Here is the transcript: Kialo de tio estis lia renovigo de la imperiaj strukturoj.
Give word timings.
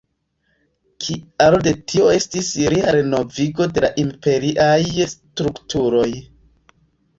Kialo 1.03 1.59
de 1.67 1.73
tio 1.93 2.07
estis 2.13 2.49
lia 2.77 2.95
renovigo 2.97 3.69
de 3.77 3.85
la 3.87 3.93
imperiaj 4.07 4.73
strukturoj. 5.15 6.11